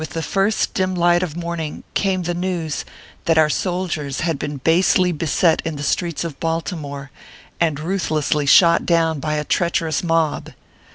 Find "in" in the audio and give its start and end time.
5.63-5.75